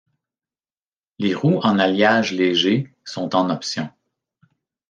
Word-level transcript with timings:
Les 1.19 1.35
roues 1.35 1.59
en 1.61 1.77
alliage 1.77 2.31
léger 2.33 2.91
sont 3.05 3.35
en 3.35 3.51
option. 3.51 3.91